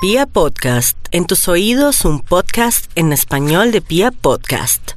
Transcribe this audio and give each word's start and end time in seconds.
Pia 0.00 0.26
Podcast, 0.26 0.96
en 1.10 1.26
tus 1.26 1.48
oídos 1.48 2.04
un 2.04 2.20
podcast 2.20 2.88
en 2.94 3.12
español 3.12 3.72
de 3.72 3.80
Pia 3.80 4.12
Podcast. 4.12 4.92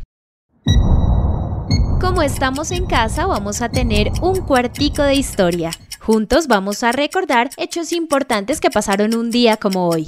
Como 2.00 2.22
estamos 2.22 2.70
en 2.70 2.86
casa, 2.86 3.26
vamos 3.26 3.64
a 3.64 3.70
tener 3.70 4.12
un 4.22 4.42
cuartico 4.42 5.02
de 5.02 5.16
historia. 5.16 5.72
Juntos 6.02 6.46
vamos 6.46 6.84
a 6.84 6.92
recordar 6.92 7.50
hechos 7.58 7.94
importantes 7.94 8.62
que 8.62 8.70
pasaron 8.70 9.16
un 9.16 9.32
día 9.32 9.58
como 9.58 9.90
hoy. 9.90 10.06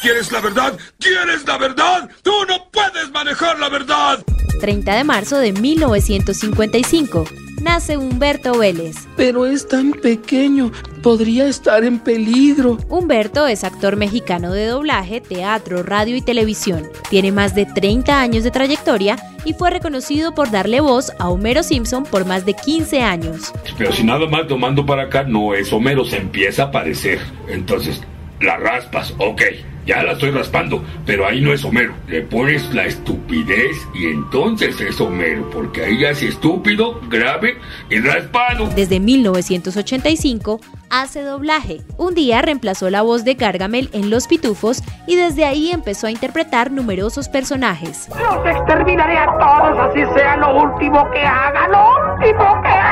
¿Quieres 0.00 0.30
la 0.30 0.40
verdad? 0.40 0.78
¿Quieres 1.00 1.44
la 1.44 1.58
verdad? 1.58 2.08
¡Tú 2.22 2.30
no 2.48 2.70
puedes 2.70 3.10
manejar 3.10 3.58
la 3.58 3.68
verdad! 3.68 4.24
30 4.60 4.94
de 4.94 5.02
marzo 5.02 5.38
de 5.38 5.52
1955 5.52 7.24
nace 7.66 7.96
Humberto 7.96 8.56
Vélez. 8.56 8.94
Pero 9.16 9.44
es 9.44 9.66
tan 9.66 9.90
pequeño, 9.90 10.70
podría 11.02 11.48
estar 11.48 11.82
en 11.82 11.98
peligro. 11.98 12.78
Humberto 12.88 13.48
es 13.48 13.64
actor 13.64 13.96
mexicano 13.96 14.52
de 14.52 14.66
doblaje, 14.66 15.20
teatro, 15.20 15.82
radio 15.82 16.14
y 16.14 16.22
televisión. 16.22 16.88
Tiene 17.10 17.32
más 17.32 17.56
de 17.56 17.66
30 17.66 18.20
años 18.20 18.44
de 18.44 18.52
trayectoria 18.52 19.16
y 19.44 19.52
fue 19.52 19.70
reconocido 19.70 20.32
por 20.32 20.52
darle 20.52 20.80
voz 20.80 21.10
a 21.18 21.28
Homero 21.28 21.64
Simpson 21.64 22.04
por 22.04 22.24
más 22.24 22.46
de 22.46 22.54
15 22.54 23.02
años. 23.02 23.52
Pero 23.76 23.92
si 23.92 24.04
nada 24.04 24.28
más 24.28 24.46
tomando 24.46 24.86
para 24.86 25.02
acá 25.02 25.24
no 25.24 25.52
es 25.52 25.72
Homero, 25.72 26.04
se 26.04 26.18
empieza 26.18 26.64
a 26.64 26.70
parecer. 26.70 27.18
Entonces, 27.48 28.00
la 28.40 28.58
raspas, 28.58 29.12
ok. 29.18 29.42
Ya 29.86 30.02
la 30.02 30.12
estoy 30.12 30.32
raspando, 30.32 30.82
pero 31.04 31.26
ahí 31.26 31.40
no 31.40 31.52
es 31.52 31.64
Homero. 31.64 31.94
Le 32.08 32.22
pones 32.22 32.74
la 32.74 32.86
estupidez 32.86 33.76
y 33.94 34.06
entonces 34.06 34.80
es 34.80 35.00
Homero, 35.00 35.48
porque 35.50 35.84
ahí 35.84 36.00
ya 36.00 36.10
es 36.10 36.22
estúpido, 36.22 37.00
grave 37.08 37.58
y 37.88 38.00
raspado. 38.00 38.68
Desde 38.74 38.98
1985 38.98 40.60
hace 40.90 41.22
doblaje. 41.22 41.82
Un 41.98 42.14
día 42.14 42.42
reemplazó 42.42 42.90
la 42.90 43.02
voz 43.02 43.24
de 43.24 43.34
Gargamel 43.34 43.88
en 43.92 44.10
Los 44.10 44.26
Pitufos 44.26 44.82
y 45.06 45.16
desde 45.16 45.44
ahí 45.44 45.70
empezó 45.70 46.06
a 46.06 46.10
interpretar 46.10 46.70
numerosos 46.70 47.28
personajes. 47.28 48.08
Los 48.08 48.46
exterminaré 48.46 49.18
a 49.18 49.26
todos, 49.38 49.78
así 49.78 50.00
sea 50.16 50.36
lo 50.36 50.62
último 50.62 51.08
que 51.12 51.20
haga, 51.20 51.68
lo 51.68 52.14
último 52.14 52.62
que 52.62 52.68
haga. 52.68 52.85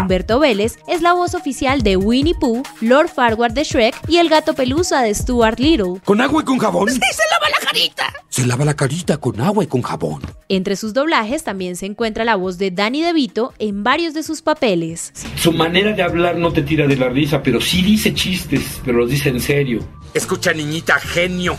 Humberto 0.00 0.40
Vélez 0.40 0.78
es 0.88 1.02
la 1.02 1.12
voz 1.12 1.34
oficial 1.34 1.82
de 1.82 1.96
Winnie 1.96 2.34
Pooh, 2.34 2.62
Lord 2.80 3.08
Farquaad 3.08 3.52
de 3.52 3.64
Shrek 3.64 3.94
y 4.08 4.16
el 4.16 4.28
gato 4.28 4.54
pelusa 4.54 5.02
de 5.02 5.14
Stuart 5.14 5.58
Little. 5.60 6.00
¿Con 6.04 6.20
agua 6.20 6.42
y 6.42 6.44
con 6.44 6.58
jabón? 6.58 6.90
¡Sí, 6.90 6.98
se 6.98 7.22
lava 7.30 7.48
la 7.48 7.64
carita! 7.64 8.12
Se 8.28 8.46
lava 8.46 8.64
la 8.64 8.74
carita 8.74 9.18
con 9.18 9.40
agua 9.40 9.62
y 9.62 9.66
con 9.68 9.82
jabón. 9.82 10.22
Entre 10.48 10.76
sus 10.76 10.94
doblajes 10.94 11.44
también 11.44 11.76
se 11.76 11.86
encuentra 11.86 12.24
la 12.24 12.34
voz 12.34 12.58
de 12.58 12.70
Danny 12.70 13.02
DeVito 13.02 13.54
en 13.58 13.84
varios 13.84 14.14
de 14.14 14.24
sus 14.24 14.42
papeles. 14.42 15.12
Su 15.36 15.52
manera 15.52 15.92
de 15.92 16.02
hablar 16.02 16.36
no 16.36 16.52
te 16.52 16.62
tira 16.62 16.86
de 16.86 16.96
la 16.96 17.08
risa, 17.08 17.42
pero 17.42 17.60
sí 17.60 17.82
dice 17.82 18.12
chistes, 18.12 18.80
pero 18.84 18.98
los 18.98 19.10
dice 19.10 19.28
en 19.28 19.40
serio. 19.40 19.80
Escucha, 20.12 20.52
niñita, 20.52 20.98
genio. 20.98 21.56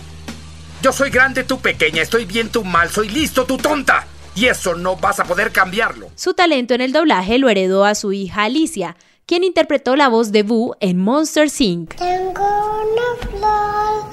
Yo 0.82 0.92
soy 0.92 1.10
grande, 1.10 1.44
tú 1.46 1.60
pequeña, 1.60 2.02
estoy 2.02 2.26
bien, 2.26 2.50
tú 2.50 2.64
mal, 2.64 2.90
soy 2.90 3.10
listo, 3.10 3.46
tú 3.46 3.58
tonta. 3.58 4.06
Y 4.36 4.48
eso 4.48 4.76
no 4.76 4.98
vas 4.98 5.22
a 5.22 5.24
poder 5.24 5.52
cambiarlo. 5.54 6.10
Su 6.16 6.34
talento 6.34 6.74
en 6.74 6.82
el 6.82 6.92
doblaje 6.92 7.38
lo 7.38 7.48
heredó 7.48 7.86
a 7.86 7.96
su 7.96 8.12
hija 8.12 8.44
Alicia, 8.44 8.98
quien 9.26 9.46
interpretó 9.46 9.96
la 9.96 10.10
voz 10.10 10.34
de 10.34 10.44
Boo 10.44 10.76
en 10.82 11.00
Monster 11.00 11.48
Inc. 11.58 11.96
Tengo 11.96 12.84
una 12.84 13.30
flor 13.30 14.12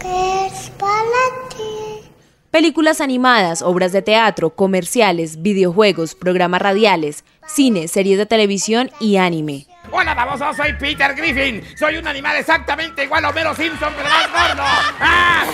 que 0.00 0.46
es 0.46 0.70
para 0.70 1.48
ti. 1.56 2.10
Películas 2.50 3.00
animadas, 3.00 3.62
obras 3.62 3.92
de 3.92 4.02
teatro, 4.02 4.50
comerciales, 4.50 5.40
videojuegos, 5.42 6.16
programas 6.16 6.60
radiales, 6.60 7.24
cine, 7.46 7.86
series 7.86 8.18
de 8.18 8.26
televisión 8.26 8.90
y 8.98 9.16
anime. 9.16 9.68
Hola, 9.92 10.14
baboso, 10.14 10.52
soy 10.54 10.72
Peter 10.74 11.14
Griffin. 11.14 11.62
Soy 11.78 11.98
un 11.98 12.08
animal 12.08 12.36
exactamente 12.36 13.04
igual 13.04 13.24
a 13.24 13.30
Homero 13.30 13.54
Simpson, 13.54 13.92
pero 13.96 14.08
más 14.08 14.26
gordo. 14.28 14.62
¡Ah! 15.00 15.44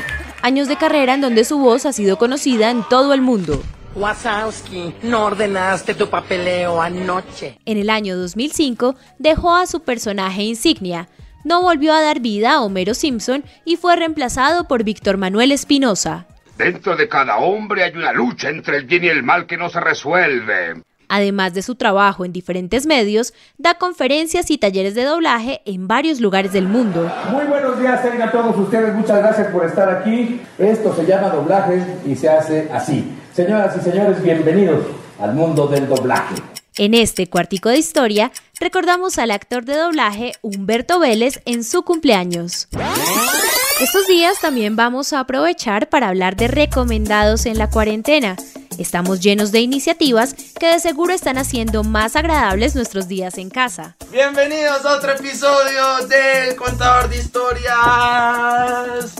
Años 0.40 0.66
de 0.66 0.76
carrera 0.76 1.12
en 1.12 1.20
donde 1.20 1.44
su 1.44 1.58
voz 1.58 1.84
ha 1.84 1.92
sido 1.92 2.16
conocida 2.16 2.70
en 2.70 2.82
todo 2.88 3.12
el 3.12 3.20
mundo. 3.20 3.62
Wazowski, 3.94 4.94
no 5.02 5.24
ordenaste 5.24 5.94
tu 5.94 6.08
papeleo 6.08 6.80
anoche. 6.80 7.58
En 7.64 7.78
el 7.78 7.90
año 7.90 8.16
2005 8.16 8.94
dejó 9.18 9.54
a 9.54 9.66
su 9.66 9.80
personaje 9.80 10.42
insignia, 10.42 11.08
no 11.44 11.62
volvió 11.62 11.92
a 11.92 12.02
dar 12.02 12.20
vida 12.20 12.54
a 12.54 12.60
Homero 12.60 12.94
Simpson 12.94 13.44
y 13.64 13.76
fue 13.76 13.96
reemplazado 13.96 14.68
por 14.68 14.84
Víctor 14.84 15.16
Manuel 15.16 15.52
Espinosa. 15.52 16.26
Dentro 16.56 16.96
de 16.96 17.08
cada 17.08 17.38
hombre 17.38 17.84
hay 17.84 17.94
una 17.94 18.12
lucha 18.12 18.50
entre 18.50 18.76
el 18.78 18.84
bien 18.84 19.04
y 19.04 19.08
el 19.08 19.22
mal 19.22 19.46
que 19.46 19.56
no 19.56 19.70
se 19.70 19.80
resuelve. 19.80 20.82
Además 21.08 21.54
de 21.54 21.62
su 21.62 21.74
trabajo 21.74 22.24
en 22.24 22.32
diferentes 22.32 22.84
medios, 22.84 23.32
da 23.56 23.74
conferencias 23.74 24.50
y 24.50 24.58
talleres 24.58 24.94
de 24.94 25.04
doblaje 25.04 25.62
en 25.64 25.88
varios 25.88 26.20
lugares 26.20 26.52
del 26.52 26.68
mundo. 26.68 27.10
Muy 27.30 27.46
buenos 27.46 27.80
días 27.80 28.02
tengan 28.02 28.30
todos 28.30 28.54
ustedes, 28.56 28.94
muchas 28.94 29.18
gracias 29.18 29.46
por 29.48 29.64
estar 29.64 29.88
aquí. 29.88 30.40
Esto 30.58 30.94
se 30.94 31.06
llama 31.06 31.30
doblaje 31.30 31.82
y 32.04 32.14
se 32.14 32.28
hace 32.28 32.68
así. 32.72 33.10
Señoras 33.38 33.76
y 33.76 33.80
señores, 33.84 34.20
bienvenidos 34.20 34.84
al 35.20 35.32
mundo 35.32 35.68
del 35.68 35.88
doblaje. 35.88 36.34
En 36.76 36.92
este 36.92 37.30
cuartico 37.30 37.68
de 37.68 37.78
historia, 37.78 38.32
recordamos 38.58 39.16
al 39.16 39.30
actor 39.30 39.64
de 39.64 39.76
doblaje 39.76 40.32
Humberto 40.42 40.98
Vélez 40.98 41.40
en 41.44 41.62
su 41.62 41.84
cumpleaños. 41.84 42.66
Estos 43.80 44.08
días 44.08 44.40
también 44.40 44.74
vamos 44.74 45.12
a 45.12 45.20
aprovechar 45.20 45.88
para 45.88 46.08
hablar 46.08 46.34
de 46.34 46.48
recomendados 46.48 47.46
en 47.46 47.58
la 47.58 47.70
cuarentena. 47.70 48.34
Estamos 48.76 49.20
llenos 49.20 49.52
de 49.52 49.60
iniciativas 49.60 50.34
que 50.34 50.66
de 50.66 50.80
seguro 50.80 51.12
están 51.12 51.38
haciendo 51.38 51.84
más 51.84 52.16
agradables 52.16 52.74
nuestros 52.74 53.06
días 53.06 53.38
en 53.38 53.50
casa. 53.50 53.94
Bienvenidos 54.10 54.84
a 54.84 54.96
otro 54.96 55.12
episodio 55.12 56.08
del 56.08 56.56
Contador 56.56 57.08
de 57.08 57.18
Historias. 57.18 59.14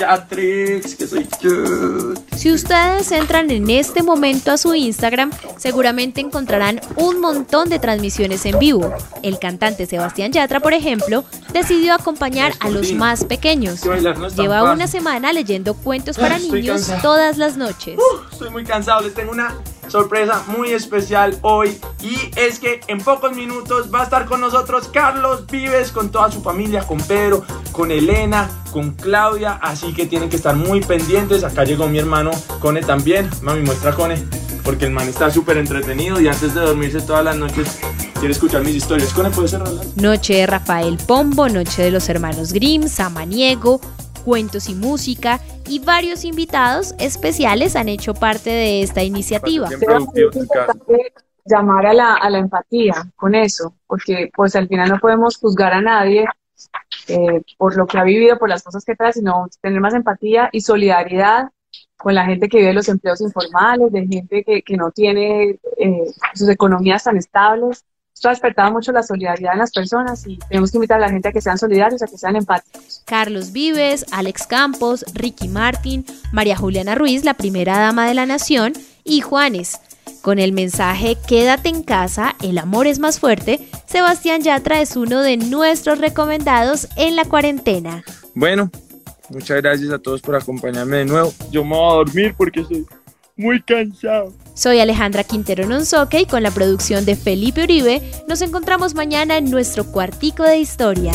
Que 0.00 1.06
soy 1.06 1.28
yo. 1.42 2.14
Si 2.34 2.50
ustedes 2.50 3.12
entran 3.12 3.50
en 3.50 3.68
este 3.68 4.02
momento 4.02 4.50
a 4.50 4.56
su 4.56 4.74
Instagram, 4.74 5.30
seguramente 5.58 6.22
encontrarán 6.22 6.80
un 6.96 7.20
montón 7.20 7.68
de 7.68 7.78
transmisiones 7.78 8.46
en 8.46 8.58
vivo. 8.58 8.94
El 9.22 9.38
cantante 9.38 9.84
Sebastián 9.84 10.32
Yatra, 10.32 10.60
por 10.60 10.72
ejemplo, 10.72 11.24
decidió 11.52 11.92
acompañar 11.92 12.54
a 12.60 12.70
los 12.70 12.92
más 12.92 13.24
pequeños. 13.24 13.82
Lleva 14.36 14.72
una 14.72 14.86
semana 14.86 15.34
leyendo 15.34 15.74
cuentos 15.74 16.16
para 16.16 16.38
niños 16.38 16.90
todas 17.02 17.36
las 17.36 17.58
noches. 17.58 17.98
Estoy 18.32 18.48
muy 18.48 18.64
cansado, 18.64 19.02
les 19.02 19.12
tengo 19.12 19.32
una 19.32 19.54
sorpresa 19.90 20.42
muy 20.46 20.70
especial 20.72 21.36
hoy 21.42 21.78
y 22.02 22.16
es 22.36 22.58
que 22.60 22.80
en 22.86 22.98
pocos 22.98 23.34
minutos 23.34 23.92
va 23.92 24.00
a 24.00 24.04
estar 24.04 24.26
con 24.26 24.40
nosotros 24.40 24.88
Carlos 24.92 25.46
Vives 25.46 25.90
con 25.90 26.10
toda 26.10 26.30
su 26.30 26.40
familia, 26.42 26.86
con 26.86 26.98
Pedro, 27.00 27.42
con 27.72 27.90
Elena, 27.90 28.48
con 28.72 28.92
Claudia, 28.92 29.58
así 29.62 29.92
que 29.92 30.06
tienen 30.06 30.28
que 30.30 30.36
estar 30.36 30.54
muy 30.54 30.80
pendientes. 30.80 31.42
Acá 31.44 31.64
llegó 31.64 31.88
mi 31.88 31.98
hermano 31.98 32.30
Cone 32.60 32.82
también. 32.82 33.28
Mami, 33.42 33.62
muestra 33.62 33.92
Cone, 33.94 34.22
porque 34.62 34.84
el 34.86 34.92
man 34.92 35.08
está 35.08 35.30
súper 35.30 35.56
entretenido 35.56 36.20
y 36.20 36.28
antes 36.28 36.54
de 36.54 36.60
dormirse 36.60 37.00
todas 37.00 37.24
las 37.24 37.36
noches 37.36 37.78
quiere 38.18 38.32
escuchar 38.32 38.62
mis 38.62 38.76
historias. 38.76 39.12
Cone, 39.12 39.30
¿puedes 39.30 39.50
cerrar 39.50 39.72
la- 39.72 39.82
Noche 39.96 40.34
de 40.34 40.46
Rafael 40.46 40.96
Pombo, 41.06 41.48
Noche 41.48 41.82
de 41.82 41.90
los 41.90 42.08
Hermanos 42.08 42.52
Grimm, 42.52 42.86
Samaniego, 42.88 43.80
Cuentos 44.24 44.68
y 44.68 44.74
Música 44.74 45.40
y 45.70 45.78
varios 45.78 46.24
invitados 46.24 46.94
especiales 46.98 47.76
han 47.76 47.88
hecho 47.88 48.12
parte 48.12 48.50
de 48.50 48.82
esta 48.82 49.02
iniciativa. 49.04 49.68
llamar 51.46 51.86
a 51.86 51.94
la, 51.94 52.14
a 52.14 52.28
la 52.28 52.38
empatía 52.38 53.10
con 53.16 53.34
eso, 53.34 53.74
porque 53.86 54.30
pues 54.34 54.56
al 54.56 54.68
final 54.68 54.88
no 54.88 54.98
podemos 54.98 55.36
juzgar 55.38 55.72
a 55.72 55.80
nadie 55.80 56.26
eh, 57.08 57.42
por 57.56 57.76
lo 57.76 57.86
que 57.86 57.98
ha 57.98 58.04
vivido, 58.04 58.38
por 58.38 58.48
las 58.48 58.62
cosas 58.62 58.84
que 58.84 58.96
trae, 58.96 59.12
sino 59.12 59.48
tener 59.60 59.80
más 59.80 59.94
empatía 59.94 60.48
y 60.52 60.60
solidaridad 60.60 61.50
con 61.96 62.14
la 62.14 62.24
gente 62.24 62.48
que 62.48 62.58
vive 62.58 62.72
los 62.72 62.88
empleos 62.88 63.20
informales, 63.20 63.92
de 63.92 64.06
gente 64.06 64.42
que, 64.42 64.62
que 64.62 64.76
no 64.76 64.90
tiene 64.90 65.58
eh, 65.78 66.04
sus 66.34 66.48
economías 66.48 67.04
tan 67.04 67.16
estables. 67.16 67.84
Esto 68.20 68.28
ha 68.28 68.32
despertado 68.32 68.70
mucho 68.70 68.92
la 68.92 69.02
solidaridad 69.02 69.54
en 69.54 69.60
las 69.60 69.70
personas 69.70 70.26
y 70.26 70.36
tenemos 70.36 70.70
que 70.70 70.76
invitar 70.76 70.98
a 70.98 71.06
la 71.06 71.08
gente 71.08 71.28
a 71.28 71.32
que 71.32 71.40
sean 71.40 71.56
solidarios, 71.56 72.02
a 72.02 72.06
que 72.06 72.18
sean 72.18 72.36
empáticos. 72.36 73.02
Carlos 73.06 73.50
Vives, 73.50 74.04
Alex 74.12 74.46
Campos, 74.46 75.06
Ricky 75.14 75.48
Martin, 75.48 76.04
María 76.30 76.54
Juliana 76.54 76.94
Ruiz, 76.94 77.24
la 77.24 77.32
primera 77.32 77.78
dama 77.78 78.06
de 78.06 78.12
la 78.12 78.26
nación, 78.26 78.74
y 79.04 79.22
Juanes. 79.22 79.80
Con 80.20 80.38
el 80.38 80.52
mensaje 80.52 81.16
Quédate 81.26 81.70
en 81.70 81.82
casa, 81.82 82.36
el 82.42 82.58
amor 82.58 82.86
es 82.86 82.98
más 82.98 83.18
fuerte, 83.18 83.66
Sebastián 83.86 84.42
Yatra 84.42 84.82
es 84.82 84.96
uno 84.96 85.22
de 85.22 85.38
nuestros 85.38 85.98
recomendados 85.98 86.88
en 86.96 87.16
la 87.16 87.24
cuarentena. 87.24 88.04
Bueno, 88.34 88.70
muchas 89.30 89.62
gracias 89.62 89.90
a 89.92 89.98
todos 89.98 90.20
por 90.20 90.36
acompañarme 90.36 90.98
de 90.98 91.04
nuevo. 91.06 91.32
Yo 91.50 91.64
me 91.64 91.74
voy 91.74 91.90
a 91.90 91.94
dormir 91.94 92.34
porque 92.36 92.60
estoy 92.60 92.84
muy 93.34 93.62
cansado. 93.62 94.34
Soy 94.60 94.78
Alejandra 94.78 95.24
Quintero 95.24 95.66
Nonsoque 95.66 96.20
y 96.20 96.26
con 96.26 96.42
la 96.42 96.50
producción 96.50 97.06
de 97.06 97.16
Felipe 97.16 97.62
Uribe 97.62 98.02
nos 98.28 98.42
encontramos 98.42 98.94
mañana 98.94 99.38
en 99.38 99.50
nuestro 99.50 99.90
cuartico 99.90 100.42
de 100.42 100.58
historia. 100.58 101.12